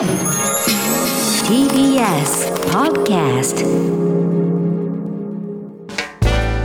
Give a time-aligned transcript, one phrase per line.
[0.00, 0.16] TBS
[2.72, 3.60] Podcast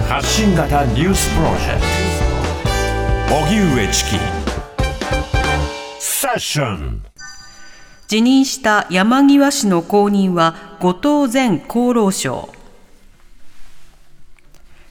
[0.07, 1.81] 発信型ニュースプロジェク
[3.27, 3.35] ト。
[3.35, 4.11] 荻上チキ。
[5.99, 7.03] セッション。
[8.07, 10.93] 辞任した山際氏の後任は後
[11.25, 12.47] 藤前厚労省。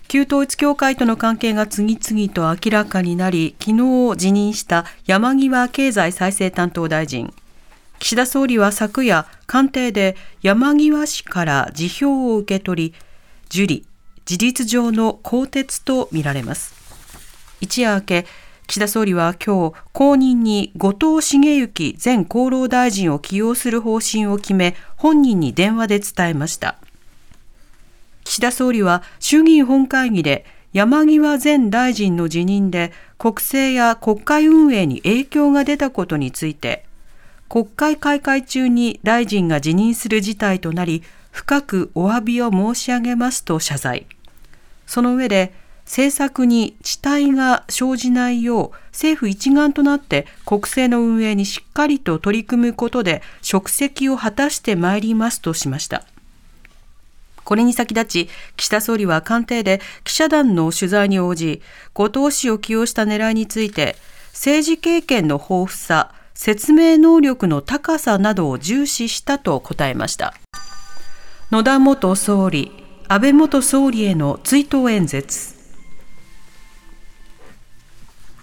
[0.09, 3.79] 旧統一教会との関係が次々と明らかになり昨日
[4.19, 7.33] 辞任した山際経済再生担当大臣
[7.99, 12.95] 岸田総理は昨夜官邸で山際氏から辞表を受け取り
[13.47, 13.87] 受理
[14.25, 16.75] 事実上の更迭とみられます。
[17.61, 18.27] 一夜明け
[18.67, 26.77] 岸田総理は今日後任に後藤茂之前厚労大臣を起用する方針を決め本人に電話で伝えました。
[28.25, 36.85] 岸田総理は衆議院本会議で山際前大臣の辞任で国政や国会運営に影響が出たことについて
[37.49, 44.07] 国会開会中に大臣が辞任する事態となり深くお詫びを申し上げますと謝罪
[44.87, 45.53] その上で
[45.85, 56.05] 政策に遅滞が生じないよう政府一丸となって国政の運営にしっかりと取り組むことで職責を果たしてまいりますとしました。
[57.45, 61.61] これに先立ち、岸田総理は官邸で記者団の取材に応じ、
[61.93, 63.97] 後藤氏を起用した狙いについて、
[64.33, 70.35] 政治経験の豊富さ、説明能力の高さなどを重視したと答えました。
[71.51, 72.73] 野田元総理、
[73.07, 75.55] 安倍元総理への追悼演説。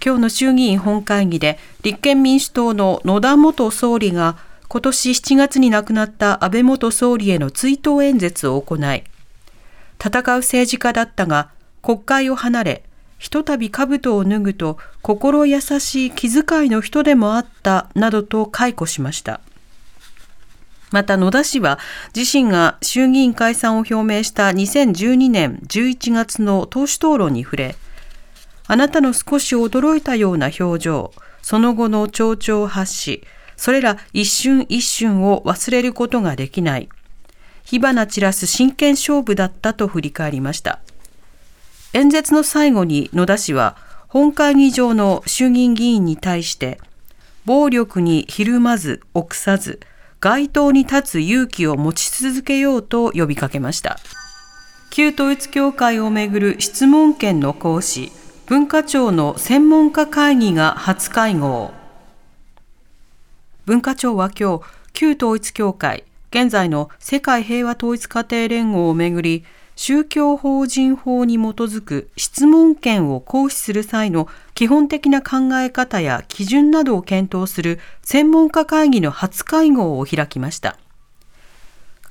[0.04, 4.36] 今日の衆議院本会議で立憲民主党の野田元総理が
[4.68, 9.04] 今年7月に亡くなった安倍元総理への追悼演説を行い、
[10.02, 11.50] 戦う政治家だったが、
[11.82, 12.84] 国会を離れ、
[13.22, 19.40] ひとたび兜を脱ぐと心優しい気遣いの人でもあったなどと解雇しました。
[20.90, 21.78] また野田氏は
[22.16, 27.76] 自身が衆議院解散を表明した2012年11月の党首討論に触れ、
[28.66, 31.12] あなたの少し驚いたような表情、
[31.42, 33.22] その後の蝶々発し、
[33.56, 36.88] それら一瞬一瞬を忘れることができない。
[37.62, 40.80] 火花散らす真剣勝負だったと振り返りました。
[41.94, 43.76] 演説の最後に野田氏は、
[44.08, 46.80] 本会議場の衆議院議員に対して、
[47.44, 49.80] 暴力にひるまず、臆さず、
[50.18, 53.98] 街頭に立つ勇気を持ち続けようと呼びかけました。
[54.90, 58.10] 旧統一教会をめぐる質問権の行使、
[58.46, 61.72] 文化庁の専門家会議が初会合。
[63.66, 64.64] 文化庁は今日、
[64.94, 69.44] 旧統一教会、現在の世界平和統一家庭連合をめぐり、
[69.84, 80.78] 宗教法人法に基づく質問権を行使する際の基本的な考え方や基準などを検討する専門家会議の初会合を開きました。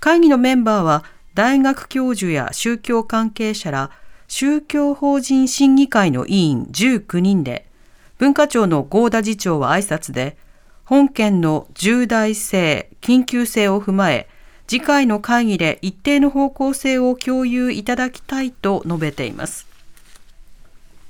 [0.01, 3.89] 会議のメンバーは大学教授や宗教関係者ら
[4.27, 7.69] 宗教法人審議会の委員19人で、
[8.17, 10.35] 文化庁の合田次長は挨拶で、
[10.83, 14.27] 本件の重大性、緊急性を踏まえ、
[14.71, 19.67] 次回の会議で一定の方向性を共有いただきたいと述べています。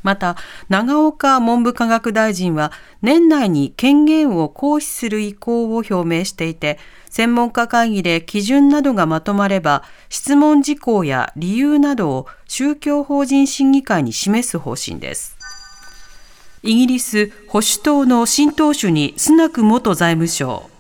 [0.02, 0.36] また、
[0.68, 2.72] 長岡文部科学大臣は
[3.04, 6.80] 年内に権限を行使する意向を表明していて、
[7.12, 15.38] 専門家会議で基準などがまとまれば、質問事項や理由などを宗教法人審議会に示す方針です。
[16.64, 20.72] イギリス保守党の新党首にスナク元財務省。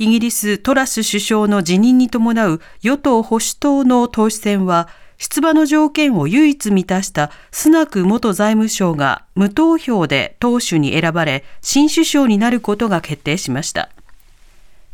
[0.00, 4.88] イギリストラス首相の辞任に伴う与党保守党の党首選は、
[5.18, 13.90] 出馬の条件を唯一満たしたスナク元財務省が無投票で党首に選ばれ、新首相になることが決定しました。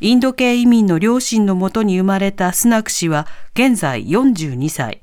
[0.01, 5.03] インド系移民の両親のもとに生まれたスナク氏は現在42歳。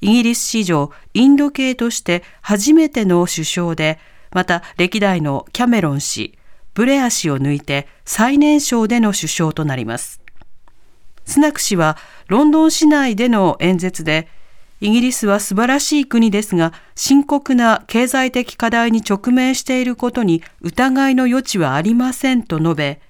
[0.00, 4.00] イギリス史上インド系として初めての首相で、
[4.32, 6.36] また歴代のキャメロン氏、
[6.74, 10.20] ブレア氏を抜いて最年少での首相となります。
[11.24, 11.96] スナク氏は
[12.28, 14.28] ロンドン市内での演説で、
[14.80, 23.00] イギリスは素晴らしい国ですが、深刻な経済的課題に直面していることに疑いの余地はありませんと述べ、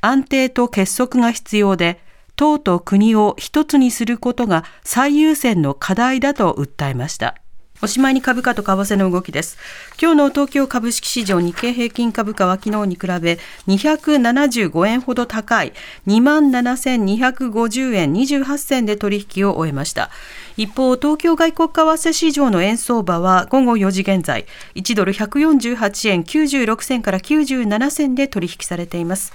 [0.00, 2.00] 安定と結束が必要で、
[2.36, 7.36] 党と国を一つにすることが最優先の課題だと訴えました。
[7.84, 9.58] おしまいに株価と為替の動きです。
[10.00, 13.38] 今日の東京株式市場日経平均株価は昨日に比べ
[13.68, 15.74] 275円ほど高い
[16.06, 20.08] 27,250円28銭で取引を終えました。
[20.56, 24.46] 一方、東京外国為替市場の円相場は午後4時現在、
[24.76, 29.34] 1ドル148円96銭から97銭で取引されています。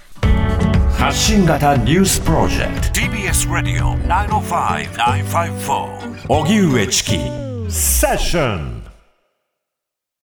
[0.97, 8.78] 発信型ニュースプロジェクト TBS Radio 905-954荻上チキセッション